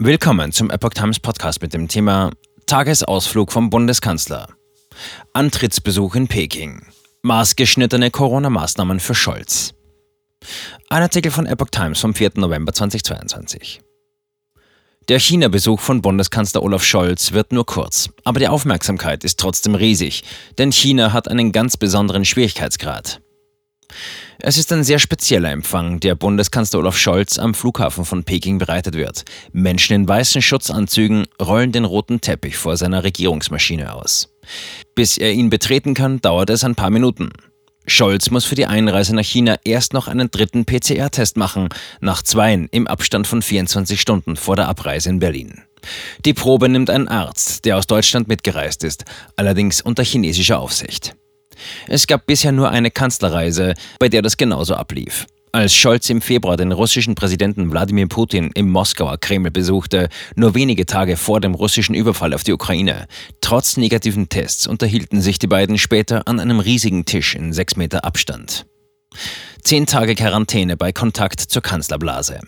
[0.00, 2.30] Willkommen zum Epoch Times Podcast mit dem Thema
[2.66, 4.46] Tagesausflug vom Bundeskanzler.
[5.32, 6.86] Antrittsbesuch in Peking.
[7.22, 9.74] Maßgeschnittene Corona-Maßnahmen für Scholz.
[10.88, 12.34] Ein Artikel von Epoch Times vom 4.
[12.36, 13.80] November 2022.
[15.08, 20.22] Der China-Besuch von Bundeskanzler Olaf Scholz wird nur kurz, aber die Aufmerksamkeit ist trotzdem riesig,
[20.58, 23.20] denn China hat einen ganz besonderen Schwierigkeitsgrad.
[24.40, 28.94] Es ist ein sehr spezieller Empfang, der Bundeskanzler Olaf Scholz am Flughafen von Peking bereitet
[28.94, 29.24] wird.
[29.52, 34.32] Menschen in weißen Schutzanzügen rollen den roten Teppich vor seiner Regierungsmaschine aus.
[34.94, 37.30] Bis er ihn betreten kann, dauert es ein paar Minuten.
[37.86, 41.68] Scholz muss für die Einreise nach China erst noch einen dritten PCR-Test machen,
[42.00, 45.62] nach zweien im Abstand von 24 Stunden vor der Abreise in Berlin.
[46.24, 49.04] Die Probe nimmt ein Arzt, der aus Deutschland mitgereist ist,
[49.36, 51.14] allerdings unter chinesischer Aufsicht.
[51.88, 55.26] Es gab bisher nur eine Kanzlerreise, bei der das genauso ablief.
[55.50, 60.84] Als Scholz im Februar den russischen Präsidenten Wladimir Putin im Moskauer Kreml besuchte, nur wenige
[60.84, 63.06] Tage vor dem russischen Überfall auf die Ukraine,
[63.40, 68.04] trotz negativen Tests unterhielten sich die beiden später an einem riesigen Tisch in sechs Meter
[68.04, 68.66] Abstand.
[69.62, 72.40] Zehn Tage Quarantäne bei Kontakt zur Kanzlerblase.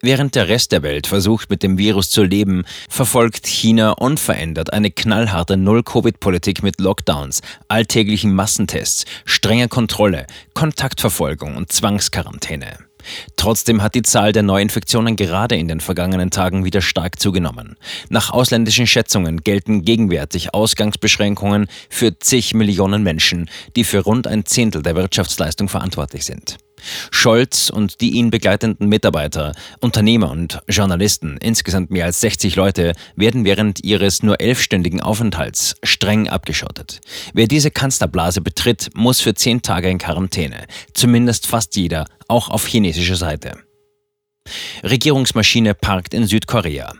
[0.00, 4.90] Während der Rest der Welt versucht, mit dem Virus zu leben, verfolgt China unverändert eine
[4.90, 12.78] knallharte Null-Covid-Politik mit Lockdowns, alltäglichen Massentests, strenger Kontrolle, Kontaktverfolgung und Zwangsquarantäne.
[13.36, 17.76] Trotzdem hat die Zahl der Neuinfektionen gerade in den vergangenen Tagen wieder stark zugenommen.
[18.08, 24.82] Nach ausländischen Schätzungen gelten gegenwärtig Ausgangsbeschränkungen für zig Millionen Menschen, die für rund ein Zehntel
[24.82, 26.56] der Wirtschaftsleistung verantwortlich sind.
[27.10, 33.44] Scholz und die ihn begleitenden Mitarbeiter, Unternehmer und Journalisten, insgesamt mehr als 60 Leute, werden
[33.44, 37.00] während ihres nur elfstündigen Aufenthalts streng abgeschottet.
[37.32, 40.66] Wer diese Kanzlerblase betritt, muss für zehn Tage in Quarantäne.
[40.92, 43.58] Zumindest fast jeder, auch auf chinesischer Seite.
[44.82, 46.92] Regierungsmaschine parkt in Südkorea.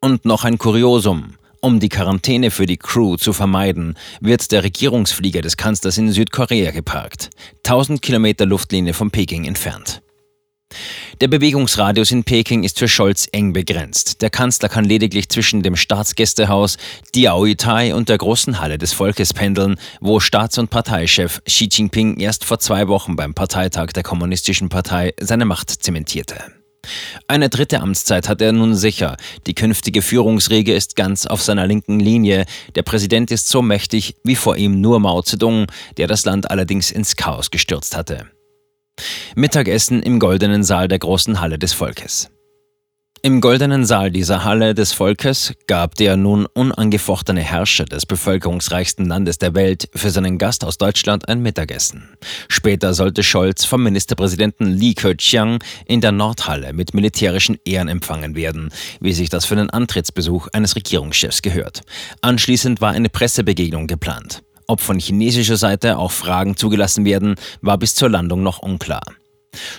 [0.00, 1.34] Und noch ein Kuriosum.
[1.62, 6.70] Um die Quarantäne für die Crew zu vermeiden, wird der Regierungsflieger des Kanzlers in Südkorea
[6.70, 7.28] geparkt,
[7.66, 10.00] 1000 Kilometer Luftlinie von Peking entfernt.
[11.20, 14.22] Der Bewegungsradius in Peking ist für Scholz eng begrenzt.
[14.22, 16.78] Der Kanzler kann lediglich zwischen dem Staatsgästehaus
[17.14, 22.44] Diaoyutai und der großen Halle des Volkes pendeln, wo Staats- und Parteichef Xi Jinping erst
[22.44, 26.59] vor zwei Wochen beim Parteitag der Kommunistischen Partei seine Macht zementierte.
[27.28, 29.16] Eine dritte Amtszeit hat er nun sicher.
[29.46, 32.44] Die künftige Führungsriege ist ganz auf seiner linken Linie.
[32.74, 36.90] Der Präsident ist so mächtig wie vor ihm nur Mao Zedong, der das Land allerdings
[36.90, 38.26] ins Chaos gestürzt hatte.
[39.34, 42.30] Mittagessen im goldenen Saal der großen Halle des Volkes.
[43.22, 49.36] Im goldenen Saal dieser Halle des Volkes gab der nun unangefochtene Herrscher des bevölkerungsreichsten Landes
[49.36, 52.08] der Welt für seinen Gast aus Deutschland ein Mittagessen.
[52.48, 58.70] Später sollte Scholz vom Ministerpräsidenten Li Keqiang in der Nordhalle mit militärischen Ehren empfangen werden,
[59.00, 61.82] wie sich das für den Antrittsbesuch eines Regierungschefs gehört.
[62.22, 64.42] Anschließend war eine Pressebegegnung geplant.
[64.66, 69.02] Ob von chinesischer Seite auch Fragen zugelassen werden, war bis zur Landung noch unklar.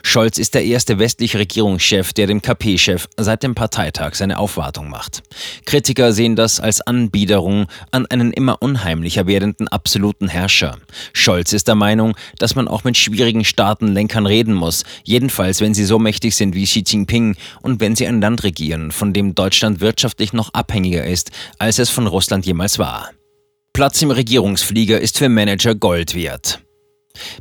[0.04, 5.24] Scholz ist der erste westliche Regierungschef, der dem KP-Chef seit dem Parteitag seine Aufwartung macht.
[5.66, 10.78] Kritiker sehen das als Anbiederung an einen immer unheimlicher werdenden absoluten Herrscher.
[11.14, 15.86] Scholz ist der Meinung, dass man auch mit schwierigen Staatenlenkern reden muss, jedenfalls wenn sie
[15.86, 19.80] so mächtig sind wie Xi Jinping und wenn sie ein Land regieren, von dem Deutschland
[19.80, 23.12] wirtschaftlich noch abhängiger ist, als es von Russland jemals war.
[23.74, 26.62] Platz im Regierungsflieger ist für Manager Gold wert.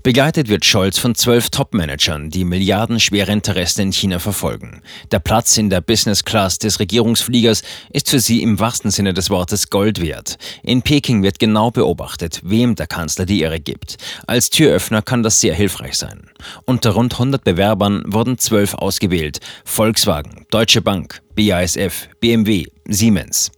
[0.02, 4.80] Begleitet wird Scholz von zwölf Top-Managern, die milliardenschwere Interessen in China verfolgen.
[5.10, 7.62] Der Platz in der Business Class des Regierungsfliegers
[7.92, 10.38] ist für sie im wahrsten Sinne des Wortes Gold wert.
[10.62, 13.98] In Peking wird genau beobachtet, wem der Kanzler die Ehre gibt.
[14.26, 16.30] Als Türöffner kann das sehr hilfreich sein.
[16.64, 19.40] Unter rund 100 Bewerbern wurden zwölf ausgewählt.
[19.66, 23.52] Volkswagen, Deutsche Bank, BASF, BMW, Siemens.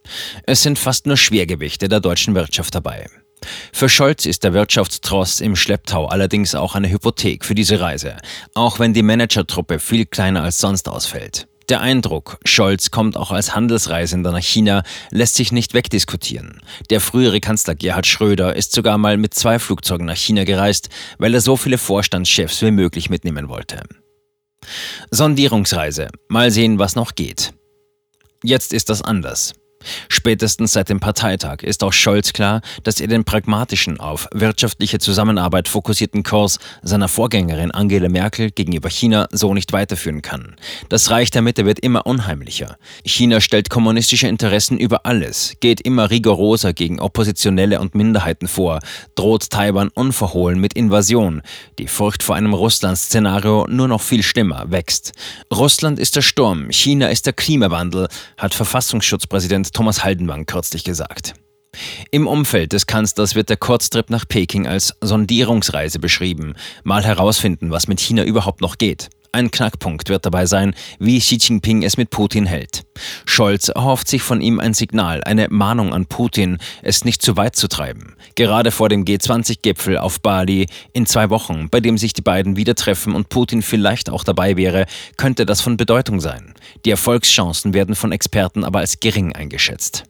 [0.44, 3.06] Es sind fast nur Schwergewichte der deutschen Wirtschaft dabei.
[3.72, 8.16] Für Scholz ist der Wirtschaftstross im Schlepptau allerdings auch eine Hypothek für diese Reise,
[8.54, 11.48] auch wenn die Managertruppe viel kleiner als sonst ausfällt.
[11.69, 16.61] Der Eindruck, Scholz kommt auch als Handelsreisender nach China, lässt sich nicht wegdiskutieren.
[16.90, 20.88] Der frühere Kanzler Gerhard Schröder ist sogar mal mit zwei Flugzeugen nach China gereist,
[21.19, 23.82] weil er so viele Vorstandschefs wie möglich mitnehmen wollte.
[25.11, 26.08] Sondierungsreise.
[26.28, 27.55] Mal sehen, was noch geht.
[28.43, 29.55] Jetzt ist das anders.
[30.08, 35.69] Spätestens seit dem Parteitag ist auch Scholz klar, dass er den pragmatischen, auf wirtschaftliche Zusammenarbeit
[35.69, 40.56] fokussierten Kurs seiner Vorgängerin Angela Merkel gegenüber China so nicht weiterführen kann.
[40.88, 42.76] Das Reich der Mitte wird immer unheimlicher.
[43.05, 48.81] China stellt kommunistische Interessen über alles, geht immer rigoroser gegen Oppositionelle und Minderheiten vor,
[49.14, 51.43] droht Taiwan unverhohlen mit Invasion.
[51.78, 55.12] Die Furcht vor einem Russland-Szenario nur noch viel schlimmer wächst.
[55.52, 61.34] Russland ist der Sturm, China ist der Klimawandel, hat Verfassungsschutzpräsident Thomas Haldenwang kürzlich gesagt.
[62.10, 66.54] Im Umfeld des Kanzlers wird der Kurztrip nach Peking als Sondierungsreise beschrieben,
[66.84, 69.08] mal herausfinden, was mit China überhaupt noch geht.
[69.34, 72.84] Ein Knackpunkt wird dabei sein, wie Xi Jinping es mit Putin hält.
[73.25, 77.56] Scholz erhofft sich von ihm ein Signal, eine Mahnung an Putin, es nicht zu weit
[77.56, 78.14] zu treiben.
[78.34, 82.75] Gerade vor dem G20-Gipfel auf Bali in zwei Wochen, bei dem sich die beiden wieder
[82.75, 84.84] treffen und Putin vielleicht auch dabei wäre,
[85.17, 86.52] könnte das von Bedeutung sein.
[86.85, 90.05] Die Erfolgschancen werden von Experten aber als gering eingeschätzt.